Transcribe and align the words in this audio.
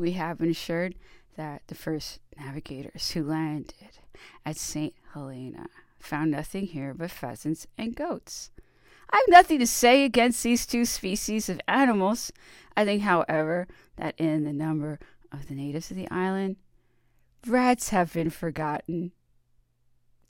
We 0.00 0.12
have 0.12 0.40
ensured 0.40 0.94
that 1.36 1.60
the 1.66 1.74
first 1.74 2.20
navigators 2.38 3.10
who 3.10 3.22
landed 3.22 3.98
at 4.46 4.56
St. 4.56 4.94
Helena 5.12 5.66
found 5.98 6.30
nothing 6.30 6.68
here 6.68 6.94
but 6.94 7.10
pheasants 7.10 7.66
and 7.76 7.94
goats. 7.94 8.50
I 9.10 9.18
have 9.18 9.28
nothing 9.28 9.58
to 9.58 9.66
say 9.66 10.06
against 10.06 10.42
these 10.42 10.64
two 10.64 10.86
species 10.86 11.50
of 11.50 11.60
animals. 11.68 12.32
I 12.78 12.86
think, 12.86 13.02
however, 13.02 13.68
that 13.96 14.14
in 14.16 14.44
the 14.44 14.54
number 14.54 14.98
of 15.30 15.48
the 15.48 15.54
natives 15.54 15.90
of 15.90 15.98
the 15.98 16.10
island, 16.10 16.56
rats 17.46 17.90
have 17.90 18.14
been 18.14 18.30
forgotten. 18.30 19.12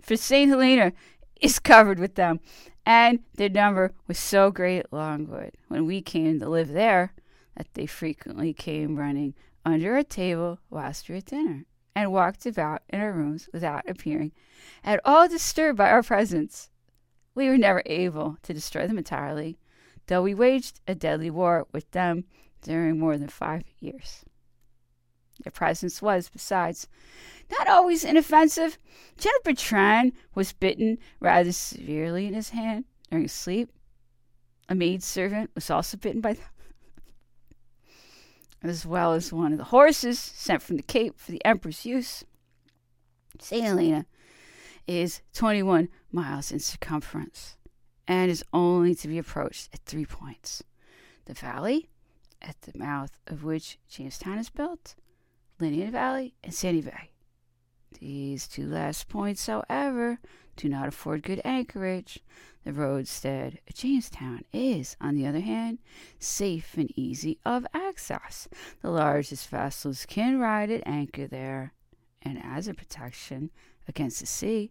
For 0.02 0.16
St. 0.16 0.50
Helena 0.50 0.92
is 1.40 1.60
covered 1.60 2.00
with 2.00 2.16
them, 2.16 2.40
and 2.84 3.20
their 3.36 3.48
number 3.48 3.92
was 4.08 4.18
so 4.18 4.50
great 4.50 4.80
at 4.80 4.92
Longwood 4.92 5.52
when 5.68 5.86
we 5.86 6.02
came 6.02 6.40
to 6.40 6.48
live 6.48 6.72
there 6.72 7.14
that 7.56 7.68
they 7.74 7.86
frequently 7.86 8.52
came 8.52 8.96
running 8.96 9.34
under 9.64 9.96
a 9.96 10.04
table 10.04 10.58
whilst 10.70 11.08
we 11.08 11.14
were 11.14 11.18
at 11.18 11.26
dinner, 11.26 11.64
and 11.94 12.12
walked 12.12 12.46
about 12.46 12.82
in 12.88 13.00
our 13.00 13.12
rooms 13.12 13.48
without 13.52 13.88
appearing 13.88 14.32
at 14.84 15.00
all 15.04 15.28
disturbed 15.28 15.78
by 15.78 15.90
our 15.90 16.02
presence. 16.02 16.70
We 17.34 17.48
were 17.48 17.58
never 17.58 17.82
able 17.86 18.36
to 18.42 18.54
destroy 18.54 18.86
them 18.86 18.98
entirely, 18.98 19.58
though 20.06 20.22
we 20.22 20.34
waged 20.34 20.80
a 20.86 20.94
deadly 20.94 21.30
war 21.30 21.66
with 21.72 21.90
them 21.92 22.24
during 22.62 22.98
more 22.98 23.16
than 23.16 23.28
five 23.28 23.62
years. 23.78 24.24
Their 25.42 25.52
presence 25.52 26.02
was, 26.02 26.28
besides, 26.28 26.86
not 27.50 27.66
always 27.66 28.04
inoffensive. 28.04 28.78
General 29.16 29.40
Bertrand 29.44 30.12
was 30.34 30.52
bitten 30.52 30.98
rather 31.18 31.52
severely 31.52 32.26
in 32.26 32.34
his 32.34 32.50
hand 32.50 32.84
during 33.10 33.28
sleep. 33.28 33.70
A 34.68 34.74
maid 34.74 35.02
servant 35.02 35.50
was 35.54 35.70
also 35.70 35.96
bitten 35.96 36.20
by 36.20 36.34
them, 36.34 36.44
as 38.62 38.84
well 38.84 39.12
as 39.12 39.32
one 39.32 39.52
of 39.52 39.58
the 39.58 39.64
horses 39.64 40.18
sent 40.18 40.62
from 40.62 40.76
the 40.76 40.82
Cape 40.82 41.18
for 41.18 41.32
the 41.32 41.44
Emperor's 41.44 41.86
use. 41.86 42.24
St. 43.38 43.64
Helena 43.64 44.06
is 44.86 45.22
21 45.34 45.88
miles 46.12 46.52
in 46.52 46.58
circumference 46.58 47.56
and 48.06 48.30
is 48.30 48.44
only 48.52 48.94
to 48.94 49.08
be 49.08 49.18
approached 49.18 49.70
at 49.72 49.80
three 49.84 50.04
points 50.04 50.62
the 51.26 51.34
valley, 51.34 51.88
at 52.42 52.60
the 52.62 52.76
mouth 52.76 53.12
of 53.26 53.44
which 53.44 53.78
Jamestown 53.88 54.38
is 54.38 54.50
built, 54.50 54.96
Lemon 55.60 55.92
Valley, 55.92 56.34
and 56.42 56.52
Sandy 56.52 56.80
Bay. 56.80 57.10
These 58.00 58.48
two 58.48 58.66
last 58.66 59.08
points, 59.08 59.46
however, 59.46 60.18
do 60.60 60.68
not 60.68 60.88
afford 60.88 61.22
good 61.22 61.40
anchorage. 61.42 62.20
The 62.64 62.72
roadstead 62.72 63.58
at 63.66 63.76
Jamestown 63.76 64.44
is, 64.52 64.94
on 65.00 65.14
the 65.14 65.26
other 65.26 65.40
hand, 65.40 65.78
safe 66.18 66.76
and 66.76 66.92
easy 66.94 67.38
of 67.46 67.66
access. 67.72 68.46
The 68.82 68.90
largest 68.90 69.48
vessels 69.48 70.04
can 70.04 70.38
ride 70.38 70.70
at 70.70 70.86
anchor 70.86 71.26
there, 71.26 71.72
and 72.20 72.38
as 72.44 72.68
a 72.68 72.74
protection 72.74 73.50
against 73.88 74.20
the 74.20 74.26
sea, 74.26 74.70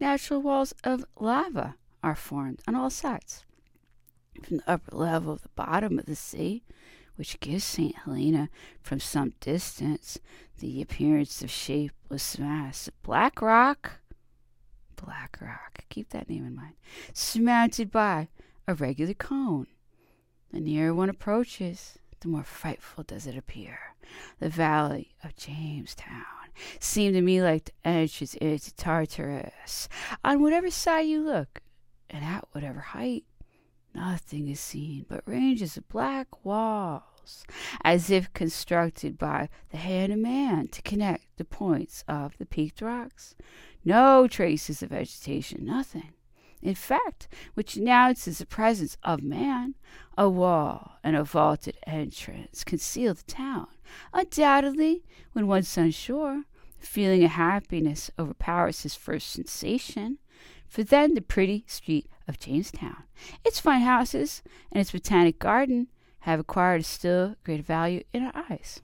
natural 0.00 0.40
walls 0.40 0.72
of 0.82 1.04
lava 1.20 1.74
are 2.02 2.14
formed 2.14 2.62
on 2.66 2.74
all 2.74 2.88
sides. 2.88 3.44
From 4.42 4.58
the 4.58 4.70
upper 4.70 4.96
level 4.96 5.34
of 5.34 5.42
the 5.42 5.50
bottom 5.50 5.98
of 5.98 6.06
the 6.06 6.16
sea, 6.16 6.64
which 7.16 7.40
gives 7.40 7.64
St. 7.64 7.94
Helena 7.94 8.48
from 8.80 9.00
some 9.00 9.34
distance 9.40 10.18
the 10.60 10.80
appearance 10.80 11.42
of 11.42 11.50
shapeless 11.50 12.38
mass 12.38 12.88
of 12.88 13.02
black 13.02 13.42
rock, 13.42 14.00
black 14.96 15.38
rock, 15.40 15.84
keep 15.88 16.10
that 16.10 16.28
name 16.28 16.46
in 16.46 16.54
mind, 16.54 16.74
surmounted 17.12 17.90
by 17.90 18.28
a 18.66 18.74
regular 18.74 19.14
cone. 19.14 19.66
The 20.52 20.60
nearer 20.60 20.94
one 20.94 21.08
approaches, 21.08 21.98
the 22.20 22.28
more 22.28 22.44
frightful 22.44 23.04
does 23.04 23.26
it 23.26 23.36
appear. 23.36 23.78
The 24.38 24.48
valley 24.48 25.14
of 25.22 25.36
Jamestown 25.36 26.24
seemed 26.78 27.14
to 27.14 27.20
me 27.20 27.42
like 27.42 27.66
the 27.66 27.72
entrance 27.88 28.34
into 28.34 28.74
Tartarus. 28.74 29.88
On 30.24 30.40
whatever 30.40 30.70
side 30.70 31.06
you 31.06 31.20
look, 31.20 31.60
and 32.08 32.24
at 32.24 32.46
whatever 32.52 32.80
height, 32.80 33.24
nothing 33.94 34.48
is 34.48 34.60
seen 34.60 35.04
but 35.08 35.26
ranges 35.26 35.76
of 35.76 35.88
black 35.88 36.44
walls, 36.44 37.44
as 37.82 38.10
if 38.10 38.32
constructed 38.32 39.18
by 39.18 39.48
the 39.70 39.78
hand 39.78 40.12
of 40.12 40.18
man 40.18 40.68
to 40.68 40.82
connect 40.82 41.26
the 41.36 41.44
points 41.44 42.04
of 42.06 42.38
the 42.38 42.46
peaked 42.46 42.80
rocks. 42.80 43.34
No 43.86 44.26
traces 44.26 44.82
of 44.82 44.90
vegetation, 44.90 45.64
nothing. 45.64 46.12
In 46.60 46.74
fact, 46.74 47.28
which 47.54 47.76
announces 47.76 48.38
the 48.38 48.46
presence 48.46 48.96
of 49.04 49.22
man. 49.22 49.76
A 50.18 50.28
wall 50.28 50.98
and 51.04 51.14
a 51.14 51.22
vaulted 51.22 51.76
entrance 51.86 52.64
conceal 52.64 53.14
the 53.14 53.22
town. 53.22 53.68
Undoubtedly, 54.12 55.04
when 55.34 55.46
once 55.46 55.78
on 55.78 55.92
shore, 55.92 56.42
the 56.80 56.86
feeling 56.86 57.22
of 57.22 57.30
happiness 57.30 58.10
overpowers 58.18 58.82
his 58.82 58.96
first 58.96 59.30
sensation. 59.30 60.18
For 60.66 60.82
then 60.82 61.14
the 61.14 61.22
pretty 61.22 61.64
street 61.68 62.08
of 62.26 62.40
Jamestown, 62.40 63.04
its 63.44 63.60
fine 63.60 63.82
houses, 63.82 64.42
and 64.72 64.80
its 64.80 64.90
botanic 64.90 65.38
garden 65.38 65.86
have 66.20 66.40
acquired 66.40 66.80
a 66.80 66.84
still 66.84 67.36
greater 67.44 67.62
value 67.62 68.02
in 68.12 68.24
our 68.24 68.44
eyes. 68.50 68.80